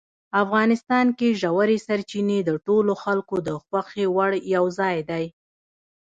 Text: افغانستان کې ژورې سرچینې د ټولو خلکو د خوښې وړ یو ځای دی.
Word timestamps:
افغانستان 0.43 1.05
کې 1.17 1.37
ژورې 1.41 1.77
سرچینې 1.87 2.39
د 2.43 2.51
ټولو 2.65 2.93
خلکو 3.03 3.35
د 3.47 3.49
خوښې 3.63 4.05
وړ 4.15 4.31
یو 4.55 4.65
ځای 4.79 4.97
دی. 5.09 5.25